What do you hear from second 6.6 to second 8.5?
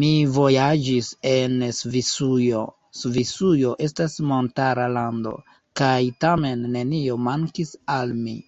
nenio mankis al mi.